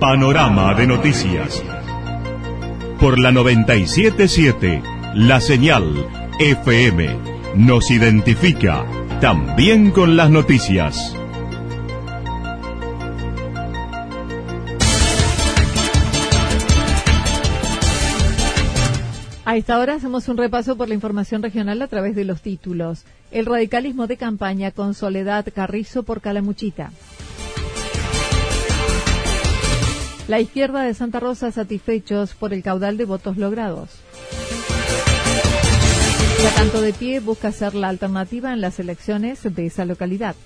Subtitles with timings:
[0.00, 1.62] Panorama de noticias.
[2.98, 4.82] Por la 977,
[5.14, 5.84] la señal
[6.38, 7.16] FM
[7.56, 8.86] nos identifica
[9.20, 11.14] también con las noticias.
[19.44, 23.04] A esta hora hacemos un repaso por la información regional a través de los títulos.
[23.32, 26.90] El radicalismo de campaña con Soledad Carrizo por Calamuchita.
[30.30, 33.90] La izquierda de Santa Rosa satisfechos por el caudal de votos logrados.
[36.44, 40.36] La Canto de Pie busca ser la alternativa en las elecciones de esa localidad.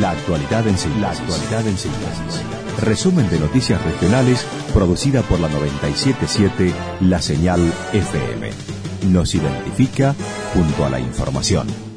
[0.00, 1.00] La actualidad en síntesis.
[1.00, 2.42] La actualidad en síntesis.
[2.80, 7.60] Resumen de noticias regionales producida por la 977 La Señal
[7.92, 8.50] FM.
[9.12, 10.16] Nos identifica
[10.52, 11.91] junto a la información.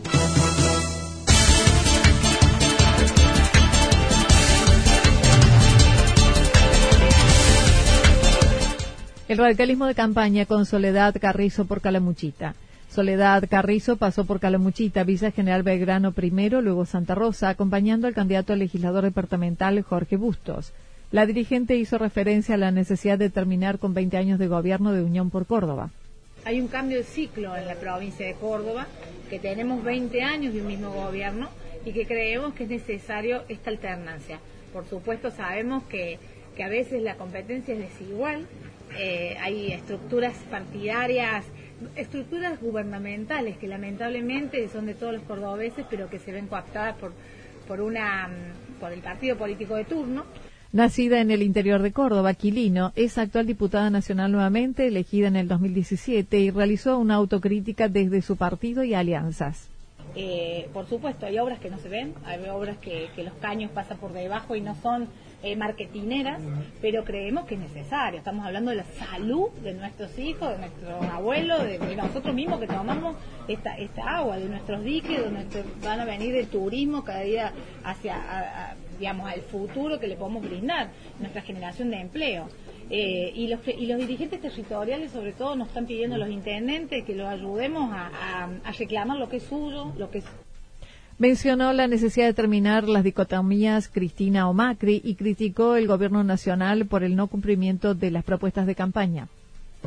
[9.35, 12.55] El radicalismo de campaña con Soledad Carrizo por Calamuchita.
[12.89, 18.53] Soledad Carrizo pasó por Calamuchita, Villa General Belgrano primero, luego Santa Rosa, acompañando al candidato
[18.53, 20.71] a legislador departamental Jorge Bustos.
[21.11, 25.03] La dirigente hizo referencia a la necesidad de terminar con 20 años de gobierno de
[25.03, 25.89] Unión por Córdoba.
[26.45, 28.87] Hay un cambio de ciclo en la provincia de Córdoba,
[29.29, 31.49] que tenemos 20 años de un mismo gobierno
[31.83, 34.39] y que creemos que es necesario esta alternancia.
[34.71, 36.19] Por supuesto sabemos que,
[36.55, 38.47] que a veces la competencia es desigual,
[38.97, 41.45] eh, hay estructuras partidarias,
[41.95, 47.13] estructuras gubernamentales que lamentablemente son de todos los cordobeses, pero que se ven coaptadas por,
[47.67, 50.25] por, una, mm, por el partido político de turno.
[50.71, 55.47] Nacida en el interior de Córdoba, Quilino es actual diputada nacional nuevamente, elegida en el
[55.47, 59.69] 2017 y realizó una autocrítica desde su partido y alianzas.
[60.15, 63.97] Eh, por supuesto, hay obras que no se ven, hay obras que, los caños pasan
[63.97, 65.09] por debajo y no son
[65.43, 66.41] eh, marketineras,
[66.81, 68.19] pero creemos que es necesario.
[68.19, 72.67] Estamos hablando de la salud de nuestros hijos, de nuestros abuelos, de, nosotros mismos que
[72.67, 73.17] tomamos
[73.47, 77.51] esta, esta agua, de nuestros diques, de nuestro, van a venir el turismo cada día
[77.83, 80.89] hacia, digamos, al futuro que le podemos brindar,
[81.19, 82.47] nuestra generación de empleo.
[82.89, 87.15] Eh, y, los, y los dirigentes territoriales, sobre todo, nos están pidiendo los intendentes que
[87.15, 90.25] los ayudemos a, a reclamar lo que es suyo, lo que es
[91.17, 96.87] Mencionó la necesidad de terminar las dicotomías Cristina o Macri y criticó el gobierno nacional
[96.87, 99.29] por el no cumplimiento de las propuestas de campaña.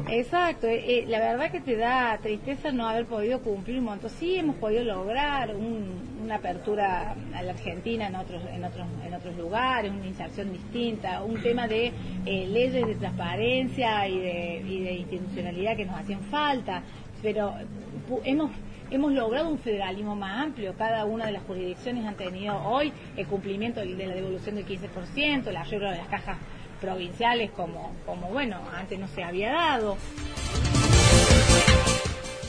[0.08, 4.10] Exacto, eh, eh, la verdad que te da tristeza no haber podido cumplir un montón.
[4.10, 9.36] Sí hemos podido lograr una apertura a la Argentina en otros, en otros, en otros
[9.36, 11.92] lugares, una inserción distinta, un tema de
[12.26, 16.82] eh, leyes de transparencia y de, institucionalidad que nos hacían falta,
[17.22, 17.54] pero
[18.24, 18.50] hemos
[18.90, 20.74] hemos logrado un federalismo más amplio.
[20.76, 25.50] Cada una de las jurisdicciones han tenido hoy el cumplimiento de la devolución del 15%,
[25.52, 26.38] la arreglo de las cajas
[26.78, 29.96] provinciales como, como, bueno, antes no se había dado.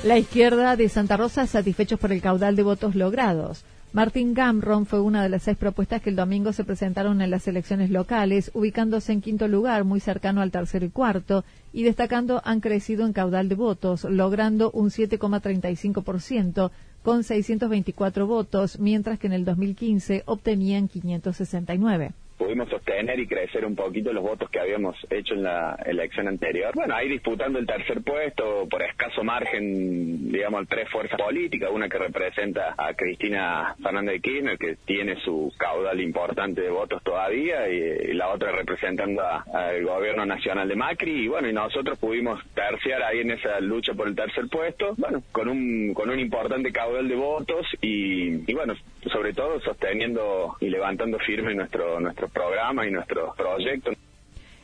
[0.04, 3.66] La izquierda de Santa Rosa satisfechos por el caudal de votos logrados.
[3.92, 7.48] Martín Gamron fue una de las seis propuestas que el domingo se presentaron en las
[7.48, 12.62] elecciones locales, ubicándose en quinto lugar, muy cercano al tercero y cuarto, y destacando han
[12.62, 19.44] crecido en caudal de votos, logrando un 7,35% con 624 votos, mientras que en el
[19.44, 25.44] 2015 obtenían 569 pudimos sostener y crecer un poquito los votos que habíamos hecho en
[25.44, 26.72] la elección anterior.
[26.74, 31.98] Bueno, ahí disputando el tercer puesto por escaso margen, digamos, tres fuerzas políticas, una que
[31.98, 38.13] representa a Cristina Fernández de Kirchner, que tiene su caudal importante de votos todavía, y,
[38.13, 43.19] la otra representando al gobierno nacional de Macri, y bueno, y nosotros pudimos terciar ahí
[43.19, 47.16] en esa lucha por el tercer puesto, bueno, con un, con un importante caudal de
[47.16, 48.75] votos y, y bueno,
[49.10, 53.96] sobre todo sosteniendo y levantando firme nuestro, nuestro programa y nuestros proyectos.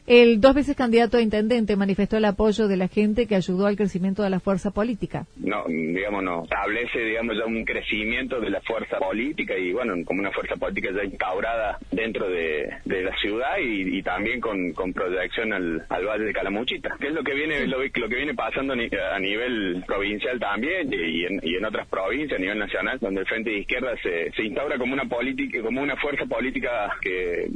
[0.07, 3.75] El dos veces candidato a intendente manifestó el apoyo de la gente que ayudó al
[3.75, 5.25] crecimiento de la fuerza política.
[5.37, 10.19] No, digamos, no establece, digamos, ya un crecimiento de la fuerza política y, bueno, como
[10.19, 16.25] una fuerza política ya instaurada dentro de, la ciudad y, también con, proyección al, Valle
[16.25, 20.93] de Calamuchita, que es lo que viene lo, que viene pasando a nivel provincial también
[20.93, 21.25] y
[21.55, 24.93] en, otras provincias, a nivel nacional, donde el Frente de Izquierda se, se instaura como
[24.93, 27.49] una política, como una fuerza política que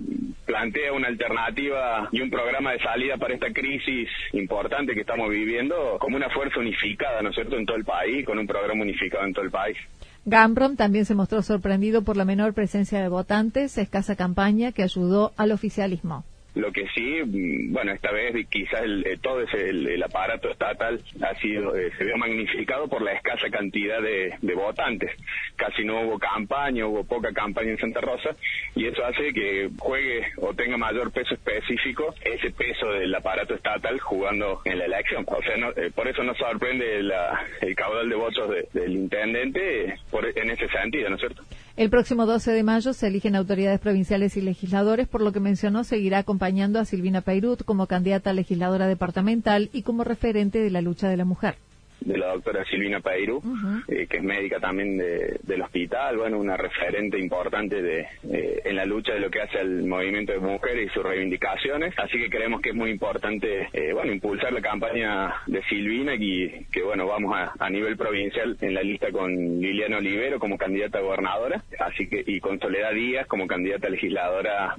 [0.50, 6.00] plantea una alternativa y un programa de salida para esta crisis importante que estamos viviendo
[6.00, 9.26] como una fuerza unificada, ¿no es cierto?, en todo el país, con un programa unificado
[9.26, 9.78] en todo el país.
[10.26, 15.34] Gambron también se mostró sorprendido por la menor presencia de votantes, escasa campaña que ayudó
[15.38, 16.24] al oficialismo.
[16.56, 21.36] Lo que sí, mm, bueno, esta vez quizás eh, todo ese, el, aparato estatal ha
[21.36, 25.12] sido eh, se vio magnificado por la escasa cantidad de, votantes.
[25.56, 28.36] Casi no hubo campaña, hubo poca campaña en Santa Rosa
[28.76, 33.98] y eso hace que juegue o tenga mayor peso específico ese peso del aparato estatal
[34.00, 35.24] jugando en la elección.
[35.28, 40.50] O sea, eh, por eso nos sorprende el caudal de votos del intendente por, en
[40.50, 41.44] ese sentido, ¿no es cierto?
[41.80, 45.86] El próximo 12 de mayo se eligen autoridades provinciales y legisladores, por lo que mencionó
[45.86, 50.82] seguirá acompañando a Silvina Peirut como candidata a legisladora departamental y como referente de la
[50.82, 51.56] lucha de la mujer
[52.02, 53.42] de la doctora Silvina Peiru,
[53.88, 58.86] eh, que es médica también del hospital, bueno, una referente importante de, eh, en la
[58.86, 61.94] lucha de lo que hace el movimiento de mujeres y sus reivindicaciones.
[61.98, 66.66] Así que creemos que es muy importante, eh, bueno, impulsar la campaña de Silvina y
[66.72, 71.00] que, bueno, vamos a, a, nivel provincial en la lista con Liliana Olivero como candidata
[71.00, 74.76] a gobernadora, así que y con Soledad Díaz como candidata a legisladora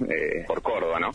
[0.47, 1.11] por Córdoba, ¿no?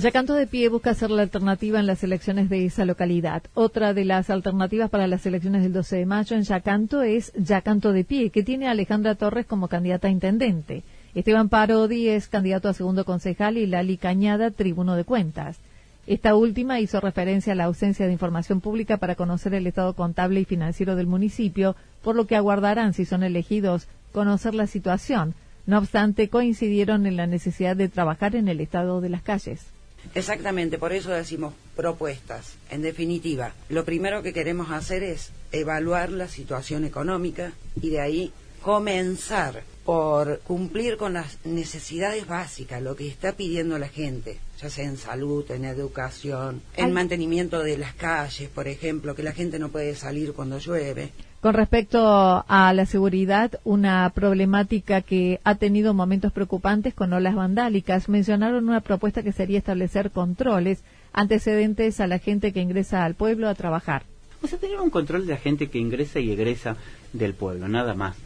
[0.00, 3.42] Yacanto de Pie busca ser la alternativa en las elecciones de esa localidad.
[3.52, 7.92] Otra de las alternativas para las elecciones del 12 de mayo en Yacanto es Yacanto
[7.92, 10.84] de Pie, que tiene a Alejandra Torres como candidata a intendente.
[11.14, 15.58] Esteban Parodi es candidato a segundo concejal y Lali Cañada, tribuno de cuentas.
[16.06, 20.40] Esta última hizo referencia a la ausencia de información pública para conocer el estado contable
[20.40, 25.34] y financiero del municipio, por lo que aguardarán, si son elegidos, conocer la situación.
[25.66, 29.66] No obstante, coincidieron en la necesidad de trabajar en el estado de las calles.
[30.14, 32.54] Exactamente, por eso decimos propuestas.
[32.70, 38.32] En definitiva, lo primero que queremos hacer es evaluar la situación económica y de ahí
[38.62, 44.84] comenzar por cumplir con las necesidades básicas, lo que está pidiendo la gente, ya sea
[44.84, 49.70] en salud, en educación, en mantenimiento de las calles, por ejemplo, que la gente no
[49.70, 51.12] puede salir cuando llueve.
[51.40, 58.10] Con respecto a la seguridad, una problemática que ha tenido momentos preocupantes con olas vandálicas,
[58.10, 60.84] mencionaron una propuesta que sería establecer controles
[61.14, 64.02] antecedentes a la gente que ingresa al pueblo a trabajar.
[64.42, 66.76] O sea, tener un control de la gente que ingresa y egresa
[67.14, 68.16] del pueblo, nada más,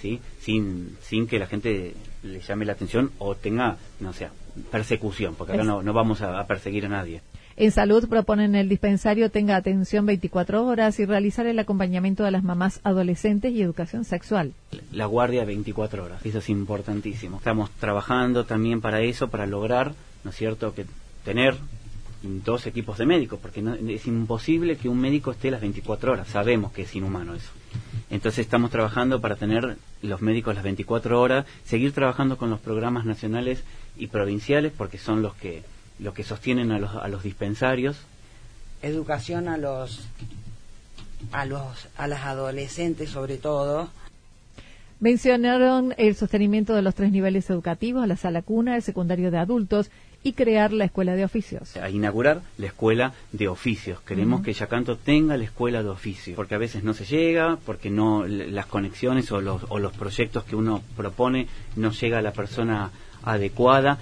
[0.00, 0.20] ¿sí?
[0.40, 4.28] Sin, sin que la gente le llame la atención o tenga, no sé,
[4.70, 7.22] persecución, porque acá no, no vamos a perseguir a nadie.
[7.62, 12.42] En salud proponen el dispensario tenga atención 24 horas y realizar el acompañamiento de las
[12.42, 14.52] mamás adolescentes y educación sexual.
[14.90, 17.36] La guardia 24 horas, eso es importantísimo.
[17.36, 19.94] Estamos trabajando también para eso, para lograr,
[20.24, 20.86] ¿no es cierto?, que
[21.24, 21.54] tener
[22.22, 26.72] dos equipos de médicos, porque es imposible que un médico esté las 24 horas, sabemos
[26.72, 27.52] que es inhumano eso.
[28.10, 33.04] Entonces estamos trabajando para tener los médicos las 24 horas, seguir trabajando con los programas
[33.04, 33.62] nacionales
[33.96, 35.62] y provinciales, porque son los que
[36.02, 37.96] lo que sostienen a los, a los dispensarios.
[38.82, 40.06] Educación a los,
[41.30, 43.90] a los, a las adolescentes sobre todo.
[45.00, 49.90] Mencionaron el sostenimiento de los tres niveles educativos, la sala cuna, el secundario de adultos
[50.22, 51.76] y crear la escuela de oficios.
[51.76, 54.00] A inaugurar la escuela de oficios.
[54.02, 57.90] Queremos que Yacanto tenga la escuela de oficios, porque a veces no se llega, porque
[57.90, 62.32] no las conexiones o los, o los proyectos que uno propone no llega a la
[62.32, 62.92] persona
[63.24, 63.98] adecuada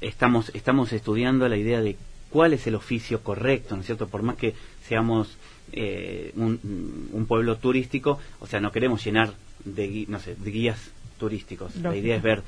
[0.00, 1.96] estamos, estamos estudiando la idea de
[2.30, 4.08] cuál es el oficio correcto, ¿no es cierto?
[4.08, 4.54] Por más que
[4.86, 5.36] seamos
[5.72, 9.32] eh, un, pueblo turístico, o sea, no queremos llenar
[9.64, 10.78] de, no sé, de guías
[11.18, 11.76] turísticos.
[11.76, 12.42] La idea es ver,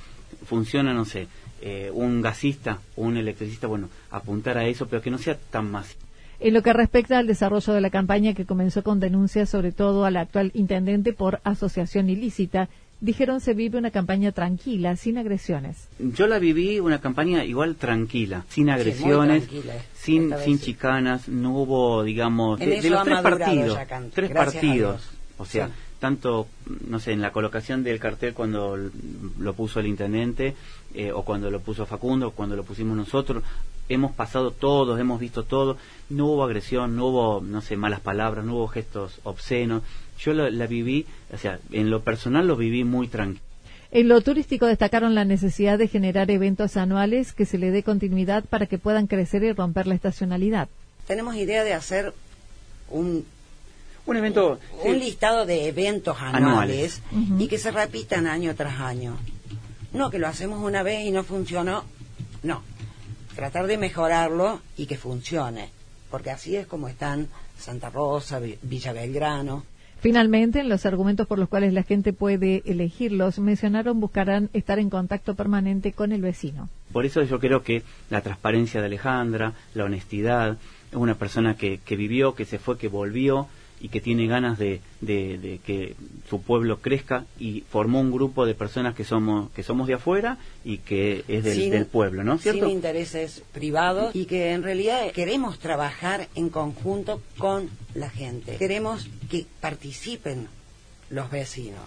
[0.45, 1.29] funciona, no sé,
[1.63, 5.71] eh, un gasista o un electricista, bueno, apuntar a eso, pero que no sea tan
[5.71, 5.97] más.
[6.39, 10.05] En lo que respecta al desarrollo de la campaña que comenzó con denuncias sobre todo
[10.05, 12.69] al actual intendente por asociación ilícita,
[13.01, 15.89] dijeron se vive una campaña tranquila, sin agresiones.
[15.99, 19.49] Yo la viví una campaña igual tranquila, sin agresiones,
[19.95, 23.79] sin, sin chicanas, no hubo, digamos, de, los tres partidos,
[24.13, 26.47] tres partidos, o sea, tanto,
[26.87, 28.77] no sé, en la colocación del cartel cuando
[29.39, 30.55] lo puso el intendente,
[30.95, 33.43] eh, o cuando lo puso Facundo, o cuando lo pusimos nosotros,
[33.89, 35.77] hemos pasado todos, hemos visto todo,
[36.09, 39.83] no hubo agresión, no hubo, no sé, malas palabras, no hubo gestos obscenos,
[40.19, 43.45] yo la, viví, o sea, en lo personal lo viví muy tranquilo.
[43.93, 48.45] En lo turístico destacaron la necesidad de generar eventos anuales que se le dé continuidad
[48.45, 50.69] para que puedan crecer y romper la estacionalidad.
[51.07, 52.13] Tenemos idea de hacer
[52.91, 53.25] un
[54.07, 57.03] un evento un listado de eventos anuales,
[57.39, 59.17] y que se repitan año tras año.
[59.93, 61.85] No que lo hacemos una vez y no funcionó.
[62.43, 62.63] No.
[63.37, 65.69] Tratar de mejorarlo y que funcione,
[66.11, 67.29] porque así es como están
[67.59, 69.63] Santa Rosa, Villa Belgrano.
[70.01, 74.89] Finalmente, en los argumentos por los cuales la gente puede elegirlos, mencionaron buscarán estar en
[74.89, 76.71] contacto permanente con el vecino.
[76.93, 80.57] Por eso yo creo que la transparencia de Alejandra, la honestidad,
[80.93, 83.49] una persona que, que vivió, que se fue, que volvió,
[83.81, 85.95] y que tiene ganas de, de, que
[86.29, 90.39] su pueblo crezca y formó un grupo de personas que somos que somos de afuera
[90.65, 92.39] y que es del, pueblo, ¿no?
[92.39, 98.57] Sin intereses privados y que en realidad queremos trabajar en conjunto con la gente.
[98.57, 100.49] Queremos que participen
[101.11, 101.81] los vecinos.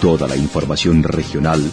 [0.00, 1.72] Toda la información regional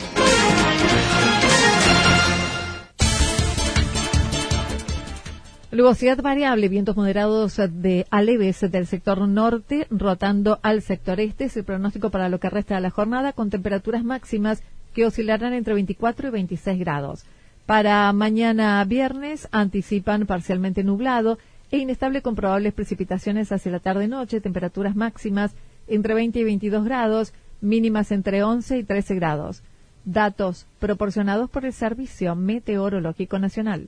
[5.71, 11.63] Lugosidad variable, vientos moderados de aleves del sector norte, rotando al sector este, es el
[11.63, 14.63] pronóstico para lo que resta de la jornada, con temperaturas máximas
[14.93, 17.23] que oscilarán entre 24 y 26 grados.
[17.65, 21.37] Para mañana viernes anticipan parcialmente nublado
[21.71, 25.53] e inestable con probables precipitaciones hacia la tarde-noche, temperaturas máximas
[25.87, 29.63] entre 20 y 22 grados, mínimas entre 11 y 13 grados.
[30.03, 33.87] Datos proporcionados por el Servicio Meteorológico Nacional.